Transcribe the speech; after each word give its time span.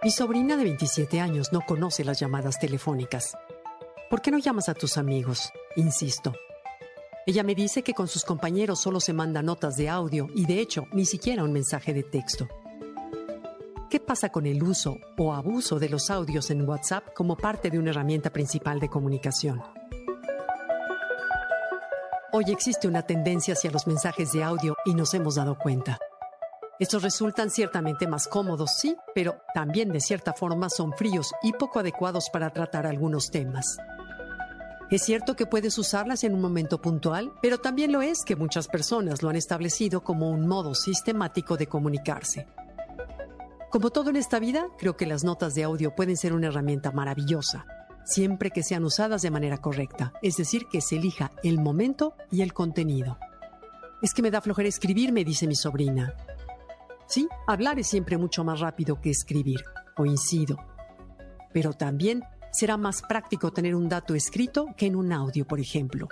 Mi 0.00 0.12
sobrina 0.12 0.56
de 0.56 0.62
27 0.62 1.18
años 1.18 1.52
no 1.52 1.60
conoce 1.60 2.04
las 2.04 2.20
llamadas 2.20 2.60
telefónicas. 2.60 3.36
¿Por 4.08 4.22
qué 4.22 4.30
no 4.30 4.38
llamas 4.38 4.68
a 4.68 4.74
tus 4.74 4.96
amigos? 4.96 5.50
Insisto. 5.74 6.32
Ella 7.26 7.42
me 7.42 7.56
dice 7.56 7.82
que 7.82 7.94
con 7.94 8.06
sus 8.06 8.24
compañeros 8.24 8.80
solo 8.80 9.00
se 9.00 9.12
manda 9.12 9.42
notas 9.42 9.76
de 9.76 9.88
audio 9.88 10.28
y 10.36 10.46
de 10.46 10.60
hecho 10.60 10.84
ni 10.92 11.04
siquiera 11.04 11.42
un 11.42 11.52
mensaje 11.52 11.92
de 11.92 12.04
texto. 12.04 12.46
¿Qué 13.90 13.98
pasa 13.98 14.28
con 14.30 14.46
el 14.46 14.62
uso 14.62 14.98
o 15.16 15.34
abuso 15.34 15.80
de 15.80 15.88
los 15.88 16.10
audios 16.10 16.52
en 16.52 16.68
WhatsApp 16.68 17.12
como 17.12 17.36
parte 17.36 17.68
de 17.68 17.80
una 17.80 17.90
herramienta 17.90 18.30
principal 18.30 18.78
de 18.78 18.88
comunicación? 18.88 19.60
Hoy 22.32 22.44
existe 22.48 22.86
una 22.86 23.02
tendencia 23.02 23.54
hacia 23.54 23.72
los 23.72 23.88
mensajes 23.88 24.30
de 24.30 24.44
audio 24.44 24.76
y 24.84 24.94
nos 24.94 25.12
hemos 25.14 25.34
dado 25.34 25.58
cuenta. 25.58 25.98
Estos 26.78 27.02
resultan 27.02 27.50
ciertamente 27.50 28.06
más 28.06 28.28
cómodos, 28.28 28.76
sí, 28.78 28.96
pero 29.14 29.40
también 29.52 29.90
de 29.90 30.00
cierta 30.00 30.32
forma 30.32 30.70
son 30.70 30.92
fríos 30.92 31.32
y 31.42 31.52
poco 31.52 31.80
adecuados 31.80 32.30
para 32.30 32.50
tratar 32.50 32.86
algunos 32.86 33.30
temas. 33.30 33.78
Es 34.90 35.02
cierto 35.02 35.36
que 35.36 35.44
puedes 35.44 35.76
usarlas 35.76 36.24
en 36.24 36.34
un 36.34 36.40
momento 36.40 36.80
puntual, 36.80 37.32
pero 37.42 37.58
también 37.58 37.92
lo 37.92 38.00
es 38.00 38.24
que 38.24 38.36
muchas 38.36 38.68
personas 38.68 39.22
lo 39.22 39.28
han 39.28 39.36
establecido 39.36 40.02
como 40.02 40.30
un 40.30 40.46
modo 40.46 40.74
sistemático 40.74 41.56
de 41.56 41.66
comunicarse. 41.66 42.46
Como 43.70 43.90
todo 43.90 44.08
en 44.08 44.16
esta 44.16 44.38
vida, 44.38 44.68
creo 44.78 44.96
que 44.96 45.04
las 45.04 45.24
notas 45.24 45.54
de 45.54 45.64
audio 45.64 45.94
pueden 45.94 46.16
ser 46.16 46.32
una 46.32 46.46
herramienta 46.46 46.90
maravillosa, 46.90 47.66
siempre 48.04 48.50
que 48.50 48.62
sean 48.62 48.84
usadas 48.84 49.20
de 49.20 49.30
manera 49.30 49.58
correcta, 49.58 50.14
es 50.22 50.36
decir, 50.38 50.66
que 50.72 50.80
se 50.80 50.96
elija 50.96 51.32
el 51.42 51.58
momento 51.60 52.14
y 52.30 52.40
el 52.40 52.54
contenido. 52.54 53.18
Es 54.00 54.14
que 54.14 54.22
me 54.22 54.30
da 54.30 54.40
flojera 54.40 54.68
escribir, 54.70 55.12
me 55.12 55.24
dice 55.24 55.46
mi 55.46 55.56
sobrina. 55.56 56.14
Sí, 57.08 57.26
hablar 57.46 57.78
es 57.78 57.86
siempre 57.86 58.18
mucho 58.18 58.44
más 58.44 58.60
rápido 58.60 59.00
que 59.00 59.08
escribir, 59.08 59.64
coincido. 59.96 60.58
Pero 61.54 61.72
también 61.72 62.22
será 62.52 62.76
más 62.76 63.00
práctico 63.00 63.50
tener 63.50 63.74
un 63.74 63.88
dato 63.88 64.14
escrito 64.14 64.66
que 64.76 64.86
en 64.86 64.94
un 64.94 65.10
audio, 65.14 65.46
por 65.46 65.58
ejemplo. 65.58 66.06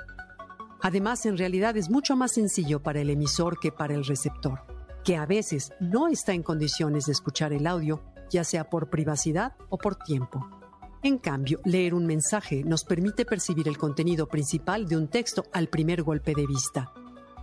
Además, 0.81 1.27
en 1.27 1.37
realidad 1.37 1.77
es 1.77 1.91
mucho 1.91 2.17
más 2.17 2.33
sencillo 2.33 2.83
para 2.83 3.03
el 3.03 3.11
emisor 3.11 3.61
que 3.61 3.73
para 3.73 3.93
el 3.93 4.07
receptor, 4.07 4.63
que 5.05 5.19
a 5.19 5.27
veces 5.27 5.71
no 5.81 6.09
está 6.09 6.33
en 6.33 6.43
condiciones 6.43 7.05
de 7.05 7.13
escuchar 7.13 7.53
el 7.53 7.67
audio, 7.67 8.03
ya 8.31 8.43
sea 8.43 8.71
por 8.71 8.89
privacidad 8.89 9.53
o 9.69 9.77
por 9.77 9.97
tiempo. 9.97 10.49
En 11.03 11.19
cambio, 11.19 11.61
leer 11.67 11.93
un 11.93 12.07
mensaje 12.07 12.65
nos 12.65 12.85
permite 12.85 13.27
percibir 13.27 13.69
el 13.69 13.77
contenido 13.77 14.29
principal 14.29 14.87
de 14.89 14.97
un 14.97 15.09
texto 15.09 15.45
al 15.53 15.69
primer 15.69 16.03
golpe 16.03 16.35
de 16.35 16.47
vista 16.47 16.91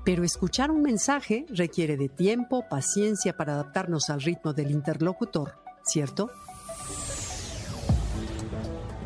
pero 0.03 0.23
escuchar 0.23 0.71
un 0.71 0.81
mensaje 0.81 1.45
requiere 1.49 1.97
de 1.97 2.09
tiempo, 2.09 2.65
paciencia 2.69 3.37
para 3.37 3.53
adaptarnos 3.53 4.09
al 4.09 4.21
ritmo 4.21 4.53
del 4.53 4.71
interlocutor, 4.71 5.55
¿cierto? 5.83 6.29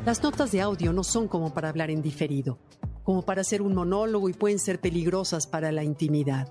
Las 0.05 0.23
notas 0.23 0.51
de 0.51 0.61
audio 0.61 0.93
no 0.93 1.03
son 1.03 1.27
como 1.27 1.53
para 1.53 1.69
hablar 1.69 1.91
en 1.91 2.01
diferido, 2.01 2.59
como 3.03 3.23
para 3.23 3.41
hacer 3.41 3.61
un 3.61 3.75
monólogo 3.75 4.29
y 4.29 4.33
pueden 4.33 4.57
ser 4.57 4.79
peligrosas 4.79 5.47
para 5.47 5.71
la 5.71 5.83
intimidad. 5.83 6.47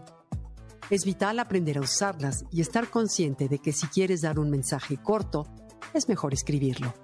Es 0.91 1.05
vital 1.05 1.41
aprender 1.41 1.79
a 1.79 1.81
usarlas 1.81 2.45
y 2.53 2.61
estar 2.61 2.89
consciente 2.91 3.49
de 3.49 3.59
que 3.59 3.73
si 3.73 3.89
quieres 3.89 4.21
dar 4.21 4.39
un 4.39 4.51
mensaje 4.51 4.99
corto, 4.99 5.47
es 5.95 6.09
mejor 6.09 6.33
escribirlo. 6.33 6.95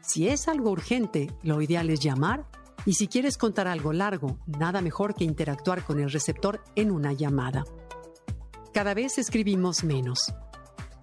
Si 0.00 0.26
es 0.26 0.48
algo 0.48 0.70
urgente, 0.70 1.30
lo 1.42 1.62
ideal 1.62 1.90
es 1.90 2.00
llamar 2.00 2.46
y 2.84 2.94
si 2.94 3.08
quieres 3.08 3.38
contar 3.38 3.68
algo 3.68 3.92
largo, 3.92 4.38
nada 4.46 4.80
mejor 4.80 5.14
que 5.14 5.24
interactuar 5.24 5.84
con 5.84 6.00
el 6.00 6.10
receptor 6.10 6.62
en 6.74 6.90
una 6.90 7.12
llamada. 7.12 7.64
Cada 8.72 8.94
vez 8.94 9.18
escribimos 9.18 9.84
menos. 9.84 10.32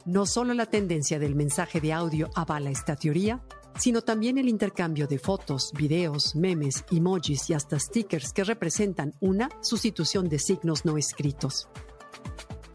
No 0.06 0.26
solo 0.26 0.54
la 0.54 0.66
tendencia 0.66 1.20
del 1.20 1.36
mensaje 1.36 1.80
de 1.80 1.94
audio 1.94 2.30
avala 2.36 2.72
esta 2.72 2.96
teoría, 2.96 3.44
sino 3.78 4.02
también 4.02 4.38
el 4.38 4.50
intercambio 4.50 5.08
de 5.08 5.20
fotos, 5.20 5.72
videos, 5.74 6.36
memes, 6.36 6.84
emojis 6.92 7.50
y 7.50 7.54
hasta 7.54 7.80
stickers 7.80 8.34
que 8.34 8.44
representan 8.44 9.14
una 9.20 9.50
sustitución 9.62 10.28
de 10.28 10.40
signos 10.40 10.84
no 10.84 10.98
escritos. 10.98 11.70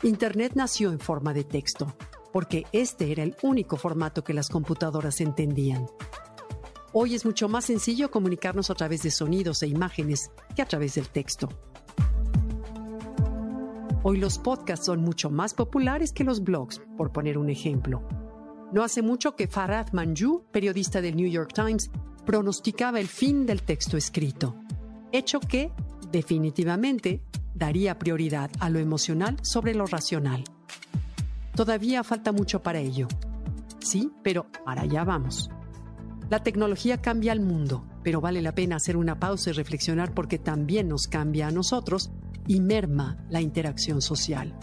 Internet 0.03 0.53
nació 0.55 0.93
en 0.93 1.01
forma 1.01 1.35
de 1.35 1.45
texto, 1.45 1.95
porque 2.33 2.65
este 2.73 3.11
era 3.11 3.23
el 3.23 3.37
único 3.43 3.77
formato 3.77 4.23
que 4.23 4.35
las 4.35 4.49
computadoras 4.49 5.21
entendían. 5.21 5.87
Hoy 6.97 7.17
es 7.17 7.25
mucho 7.25 7.49
más 7.49 7.65
sencillo 7.65 8.09
comunicarnos 8.09 8.71
a 8.71 8.75
través 8.77 9.03
de 9.03 9.11
sonidos 9.11 9.61
e 9.65 9.67
imágenes 9.67 10.31
que 10.55 10.63
a 10.63 10.65
través 10.65 10.95
del 10.95 11.09
texto. 11.09 11.49
Hoy 14.05 14.19
los 14.19 14.39
podcasts 14.39 14.87
son 14.87 15.01
mucho 15.01 15.29
más 15.29 15.55
populares 15.55 16.13
que 16.13 16.23
los 16.23 16.45
blogs, 16.45 16.81
por 16.97 17.11
poner 17.11 17.37
un 17.37 17.51
ejemplo. 17.51 18.07
No 18.73 18.85
hace 18.85 19.03
mucho 19.03 19.35
que 19.35 19.49
Farad 19.49 19.89
Manju, 19.93 20.45
periodista 20.53 21.01
del 21.01 21.17
New 21.17 21.29
York 21.29 21.53
Times, 21.53 21.91
pronosticaba 22.25 23.01
el 23.01 23.09
fin 23.09 23.45
del 23.45 23.63
texto 23.63 23.97
escrito, 23.97 24.55
hecho 25.11 25.41
que, 25.41 25.73
definitivamente, 26.13 27.25
daría 27.57 27.99
prioridad 27.99 28.53
a 28.61 28.71
lo 28.71 28.79
emocional 28.79 29.37
sobre 29.43 29.75
lo 29.75 29.87
racional. 29.87 30.45
Todavía 31.57 32.05
falta 32.05 32.31
mucho 32.31 32.63
para 32.63 32.79
ello. 32.79 33.09
Sí, 33.81 34.13
pero 34.23 34.47
para 34.65 34.83
allá 34.83 35.03
vamos. 35.03 35.51
La 36.31 36.43
tecnología 36.43 37.03
cambia 37.03 37.33
al 37.33 37.41
mundo, 37.41 37.85
pero 38.03 38.21
vale 38.21 38.41
la 38.41 38.55
pena 38.55 38.77
hacer 38.77 38.97
una 38.97 39.19
pausa 39.19 39.51
y 39.51 39.53
reflexionar 39.53 40.15
porque 40.15 40.39
también 40.39 40.89
nos 40.89 41.07
cambia 41.07 41.49
a 41.49 41.51
nosotros 41.51 42.11
y 42.47 42.61
merma 42.61 43.19
la 43.29 43.41
interacción 43.41 44.01
social. 44.01 44.55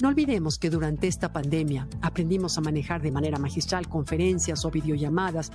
No 0.00 0.08
olvidemos 0.08 0.58
que 0.58 0.68
durante 0.68 1.06
esta 1.06 1.32
pandemia 1.32 1.86
aprendimos 2.00 2.58
a 2.58 2.60
manejar 2.60 3.02
de 3.02 3.12
manera 3.12 3.38
magistral 3.38 3.88
conferencias 3.88 4.64
o 4.64 4.70
videollamadas 4.70 5.52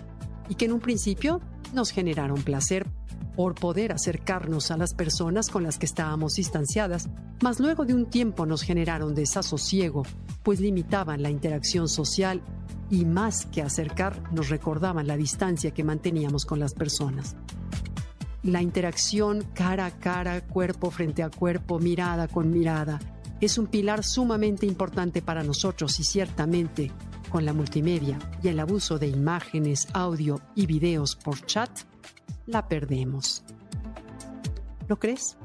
y 0.47 0.55
que 0.55 0.65
en 0.65 0.71
un 0.71 0.79
principio 0.79 1.41
nos 1.73 1.91
generaron 1.91 2.41
placer 2.41 2.87
por 3.35 3.55
poder 3.55 3.91
acercarnos 3.91 4.71
a 4.71 4.77
las 4.77 4.93
personas 4.93 5.49
con 5.49 5.63
las 5.63 5.77
que 5.77 5.85
estábamos 5.85 6.35
distanciadas, 6.35 7.09
mas 7.41 7.59
luego 7.59 7.85
de 7.85 7.93
un 7.93 8.05
tiempo 8.05 8.45
nos 8.45 8.61
generaron 8.61 9.13
desasosiego, 9.13 10.03
pues 10.43 10.61
limitaban 10.61 11.21
la 11.21 11.29
interacción 11.29 11.89
social 11.89 12.41
y 12.89 13.05
más 13.05 13.45
que 13.45 13.61
acercar 13.61 14.31
nos 14.31 14.49
recordaban 14.49 15.07
la 15.07 15.17
distancia 15.17 15.71
que 15.71 15.83
manteníamos 15.83 16.45
con 16.45 16.59
las 16.59 16.73
personas. 16.73 17.35
La 18.43 18.61
interacción 18.61 19.43
cara 19.53 19.85
a 19.85 19.91
cara, 19.91 20.41
cuerpo 20.41 20.91
frente 20.91 21.23
a 21.23 21.29
cuerpo, 21.29 21.79
mirada 21.79 22.27
con 22.27 22.49
mirada, 22.49 22.99
es 23.39 23.57
un 23.57 23.67
pilar 23.67 24.03
sumamente 24.03 24.65
importante 24.65 25.21
para 25.21 25.43
nosotros 25.43 25.99
y 25.99 26.03
ciertamente 26.03 26.91
con 27.29 27.45
la 27.45 27.53
multimedia 27.53 28.17
y 28.41 28.47
el 28.47 28.59
abuso 28.59 28.97
de 28.97 29.07
imágenes, 29.07 29.87
audio 29.93 30.41
y 30.55 30.65
videos 30.65 31.15
por 31.15 31.45
chat, 31.45 31.69
la 32.45 32.67
perdemos. 32.67 33.43
¿Lo 34.87 34.97
crees? 34.97 35.37